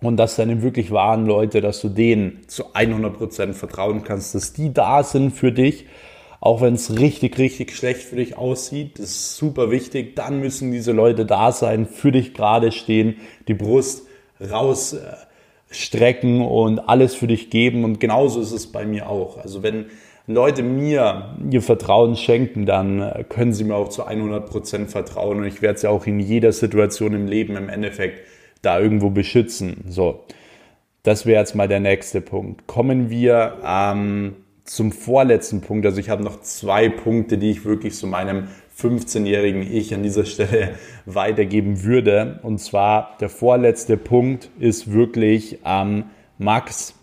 [0.01, 4.73] und dass deine wirklich wahren Leute, dass du denen zu 100% vertrauen kannst, dass die
[4.73, 5.85] da sind für dich,
[6.45, 8.99] auch wenn es richtig, richtig schlecht für dich aussieht.
[8.99, 10.15] Das ist super wichtig.
[10.15, 13.15] Dann müssen diese Leute da sein, für dich gerade stehen,
[13.47, 14.05] die Brust
[14.39, 17.83] rausstrecken und alles für dich geben.
[17.83, 19.39] Und genauso ist es bei mir auch.
[19.39, 19.87] Also wenn
[20.27, 25.39] Leute mir ihr Vertrauen schenken, dann können sie mir auch zu 100% vertrauen.
[25.39, 28.21] Und ich werde sie auch in jeder Situation im Leben im Endeffekt
[28.61, 29.83] da irgendwo beschützen.
[29.89, 30.19] So,
[31.01, 32.67] das wäre jetzt mal der nächste Punkt.
[32.67, 35.85] Kommen wir ähm, zum vorletzten Punkt.
[35.85, 38.47] Also ich habe noch zwei Punkte, die ich wirklich so meinem
[38.77, 40.75] 15-jährigen Ich an dieser Stelle
[41.05, 42.39] weitergeben würde.
[42.43, 46.05] Und zwar der vorletzte Punkt ist wirklich ähm,
[46.37, 46.95] Max.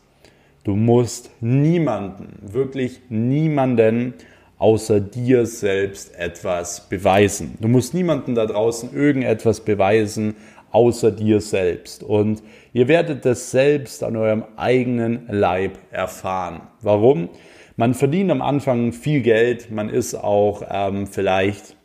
[0.65, 4.15] Du musst niemanden, wirklich niemanden
[4.59, 7.59] außer dir selbst etwas beweisen.
[7.61, 10.37] Du musst niemanden da draußen irgendetwas beweisen,
[10.71, 12.05] außer dir selbst.
[12.05, 16.61] Und ihr werdet das selbst an eurem eigenen Leib erfahren.
[16.81, 17.29] Warum?
[17.77, 21.77] Man verdient am Anfang viel Geld, man ist auch ähm, vielleicht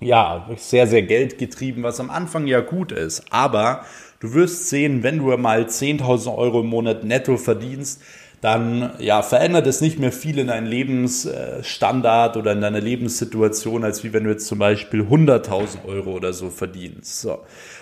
[0.00, 3.24] ja sehr, sehr geldgetrieben, was am Anfang ja gut ist.
[3.30, 3.84] Aber
[4.20, 8.00] du wirst sehen, wenn du mal 10.000 Euro im Monat netto verdienst,
[8.40, 14.04] dann ja, verändert es nicht mehr viel in deinem Lebensstandard oder in deiner Lebenssituation, als
[14.04, 17.20] wie wenn du jetzt zum Beispiel 100.000 Euro oder so verdienst.
[17.22, 17.40] So.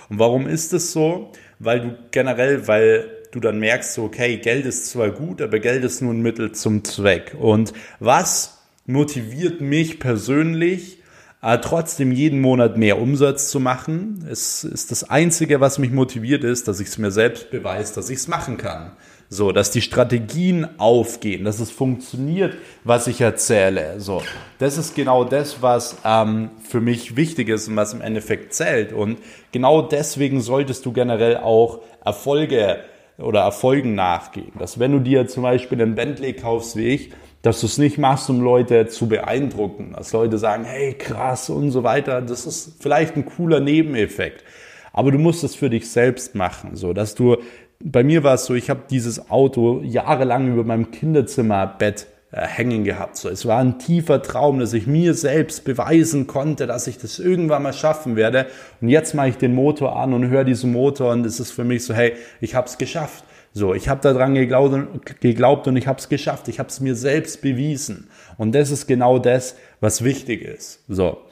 [0.09, 1.31] Und warum ist es so?
[1.59, 5.85] Weil du generell, weil du dann merkst, so, okay, Geld ist zwar gut, aber Geld
[5.85, 7.37] ist nur ein Mittel zum Zweck.
[7.39, 10.99] Und was motiviert mich persönlich,
[11.43, 14.27] äh, trotzdem jeden Monat mehr Umsatz zu machen?
[14.31, 18.11] Es ist das Einzige, was mich motiviert ist, dass ich es mir selbst beweise, dass
[18.11, 18.93] ich es machen kann.
[19.29, 23.99] So, dass die Strategien aufgehen, dass es funktioniert, was ich erzähle.
[23.99, 24.23] So,
[24.59, 28.93] das ist genau das, was ähm, für mich wichtig ist und was im Endeffekt zählt.
[28.93, 29.19] Und
[29.51, 32.79] genau deswegen solltest du generell auch Erfolge
[33.19, 34.53] oder Erfolgen nachgehen.
[34.59, 37.11] Dass wenn du dir zum Beispiel einen Bentley kaufst wie ich,
[37.43, 39.95] dass du es nicht machst, um Leute zu beeindrucken.
[39.97, 42.21] Dass Leute sagen, hey, krass und so weiter.
[42.21, 44.45] Das ist vielleicht ein cooler Nebeneffekt.
[44.93, 47.37] Aber du musst es für dich selbst machen, so dass du
[47.85, 53.17] bei mir war es so, ich habe dieses Auto jahrelang über meinem Kinderzimmerbett hängen gehabt.
[53.17, 57.19] So, es war ein tiefer Traum, dass ich mir selbst beweisen konnte, dass ich das
[57.19, 58.47] irgendwann mal schaffen werde.
[58.81, 61.65] Und jetzt mache ich den Motor an und höre diesen Motor und es ist für
[61.65, 63.25] mich so, hey, ich habe es geschafft.
[63.53, 66.49] So, ich habe daran geglaubt, geglaubt und ich habe es geschafft.
[66.49, 68.11] Ich habe es mir selbst bewiesen.
[68.37, 70.85] Und das ist genau das, was wichtig ist.
[70.89, 71.23] So,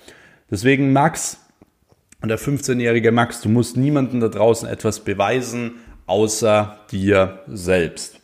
[0.51, 1.39] deswegen Max
[2.23, 5.73] und der 15-jährige Max, du musst niemandem da draußen etwas beweisen
[6.07, 8.21] außer dir selbst.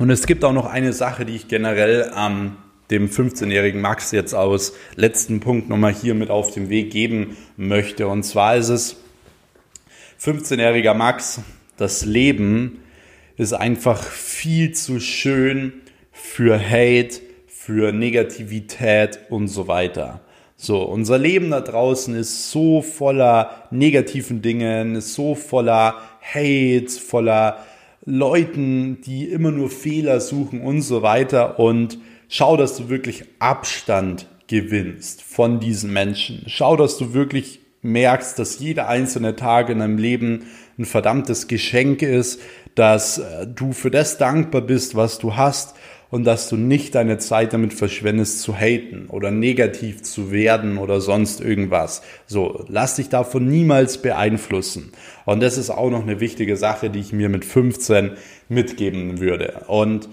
[0.00, 2.56] Und es gibt auch noch eine Sache, die ich generell ähm,
[2.90, 8.08] dem 15-jährigen Max jetzt aus letzten Punkt nochmal hier mit auf den Weg geben möchte.
[8.08, 8.96] Und zwar ist es
[10.22, 11.42] 15-jähriger Max,
[11.76, 12.80] das Leben
[13.36, 15.82] ist einfach viel zu schön
[16.12, 20.22] für Hate, für Negativität und so weiter.
[20.56, 27.66] So, unser Leben da draußen ist so voller negativen Dingen, ist so voller Hate, voller
[28.10, 31.58] Leuten, die immer nur Fehler suchen und so weiter.
[31.58, 36.42] Und schau, dass du wirklich Abstand gewinnst von diesen Menschen.
[36.46, 40.46] Schau, dass du wirklich merkst, dass jeder einzelne Tag in deinem Leben
[40.78, 42.40] ein verdammtes Geschenk ist,
[42.74, 45.74] dass äh, du für das dankbar bist, was du hast
[46.10, 51.00] und dass du nicht deine Zeit damit verschwendest zu haten oder negativ zu werden oder
[51.00, 52.02] sonst irgendwas.
[52.26, 54.92] So, lass dich davon niemals beeinflussen.
[55.24, 58.12] Und das ist auch noch eine wichtige Sache, die ich mir mit 15
[58.48, 59.62] mitgeben würde.
[59.68, 60.08] Und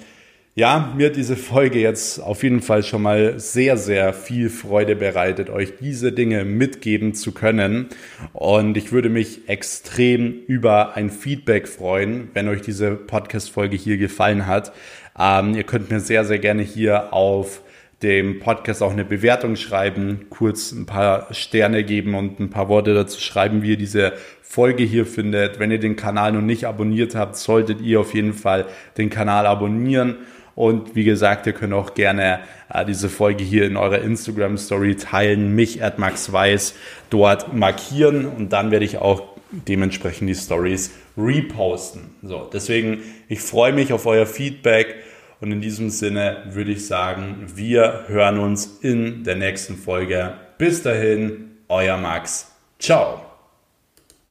[0.60, 4.96] Ja, mir hat diese Folge jetzt auf jeden Fall schon mal sehr, sehr viel Freude
[4.96, 7.90] bereitet, euch diese Dinge mitgeben zu können.
[8.34, 14.48] Und ich würde mich extrem über ein Feedback freuen, wenn euch diese Podcast-Folge hier gefallen
[14.48, 14.74] hat.
[15.20, 17.62] Ähm, ihr könnt mir sehr, sehr gerne hier auf
[18.04, 22.94] dem Podcast auch eine Bewertung schreiben, kurz ein paar Sterne geben und ein paar Worte
[22.94, 25.60] dazu schreiben, wie ihr diese Folge hier findet.
[25.60, 28.66] Wenn ihr den Kanal noch nicht abonniert habt, solltet ihr auf jeden Fall
[28.98, 30.18] den Kanal abonnieren
[30.58, 32.40] und wie gesagt, ihr könnt auch gerne
[32.74, 36.74] äh, diese Folge hier in eurer Instagram Story teilen, mich at Max Weiß
[37.12, 42.10] dort markieren und dann werde ich auch dementsprechend die Stories reposten.
[42.24, 44.96] So, deswegen, ich freue mich auf euer Feedback
[45.40, 50.34] und in diesem Sinne würde ich sagen, wir hören uns in der nächsten Folge.
[50.58, 52.52] Bis dahin, euer Max.
[52.80, 53.27] Ciao.